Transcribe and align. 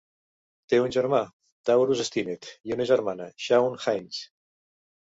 Té 0.73 0.79
un 0.83 0.95
germà, 0.95 1.19
Taurus 1.71 2.03
Stinnett, 2.09 2.51
i 2.71 2.77
una 2.79 2.89
germana, 2.95 3.31
Shaun 3.49 3.81
Haynes. 3.85 4.29